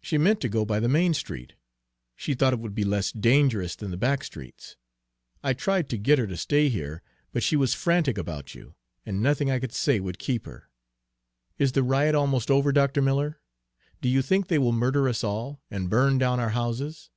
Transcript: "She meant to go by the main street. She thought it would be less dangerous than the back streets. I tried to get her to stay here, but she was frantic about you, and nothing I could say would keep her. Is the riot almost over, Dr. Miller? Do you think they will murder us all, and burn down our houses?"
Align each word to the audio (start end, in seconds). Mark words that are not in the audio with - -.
"She 0.00 0.16
meant 0.16 0.40
to 0.40 0.48
go 0.48 0.64
by 0.64 0.80
the 0.80 0.88
main 0.88 1.12
street. 1.12 1.52
She 2.16 2.32
thought 2.32 2.54
it 2.54 2.58
would 2.60 2.74
be 2.74 2.82
less 2.82 3.12
dangerous 3.12 3.76
than 3.76 3.90
the 3.90 3.98
back 3.98 4.24
streets. 4.24 4.78
I 5.42 5.52
tried 5.52 5.90
to 5.90 5.98
get 5.98 6.18
her 6.18 6.26
to 6.26 6.34
stay 6.38 6.70
here, 6.70 7.02
but 7.30 7.42
she 7.42 7.54
was 7.54 7.74
frantic 7.74 8.16
about 8.16 8.54
you, 8.54 8.74
and 9.04 9.22
nothing 9.22 9.50
I 9.50 9.58
could 9.60 9.74
say 9.74 10.00
would 10.00 10.18
keep 10.18 10.46
her. 10.46 10.70
Is 11.58 11.72
the 11.72 11.82
riot 11.82 12.14
almost 12.14 12.50
over, 12.50 12.72
Dr. 12.72 13.02
Miller? 13.02 13.42
Do 14.00 14.08
you 14.08 14.22
think 14.22 14.46
they 14.48 14.56
will 14.58 14.72
murder 14.72 15.06
us 15.10 15.22
all, 15.22 15.60
and 15.70 15.90
burn 15.90 16.16
down 16.16 16.40
our 16.40 16.48
houses?" 16.56 17.10